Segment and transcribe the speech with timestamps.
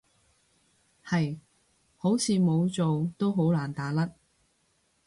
[1.05, 1.37] 係，
[1.95, 4.15] 好似冇做都好難打甩